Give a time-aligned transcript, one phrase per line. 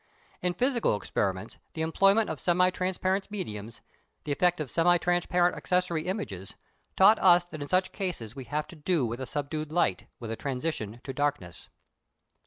[0.41, 3.81] In physical experiments the employment of semi transparent mediums,
[4.23, 6.55] the effect of semi transparent accessory images,
[6.97, 10.31] taught us that in such cases we have to do with a subdued light, with
[10.31, 11.69] a transition to darkness.